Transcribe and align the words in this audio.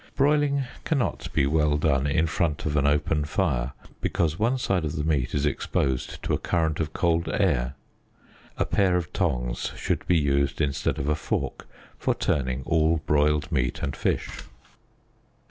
Broiling 0.15 0.63
cannot 0.83 1.31
be 1.31 1.45
well 1.45 1.77
done 1.77 2.07
in 2.07 2.25
front 2.25 2.65
of 2.65 2.75
an 2.75 2.87
open 2.87 3.23
fire, 3.23 3.73
because 4.01 4.39
one 4.39 4.57
side 4.57 4.83
of 4.83 4.95
the 4.95 5.03
meat 5.03 5.35
is 5.35 5.45
exposed 5.45 6.23
to 6.23 6.33
a 6.33 6.39
current 6.39 6.79
of 6.79 6.91
cold 6.91 7.29
air. 7.29 7.75
A 8.57 8.65
pair 8.65 8.97
of 8.97 9.13
tongs 9.13 9.71
should 9.77 10.07
be 10.07 10.17
used 10.17 10.59
instead 10.59 10.97
of 10.97 11.07
a 11.07 11.13
fork 11.13 11.67
for 11.99 12.15
turning 12.15 12.63
all 12.65 12.97
broiled 13.05 13.51
meat 13.51 13.83
and 13.83 13.95
fish. 13.95 14.41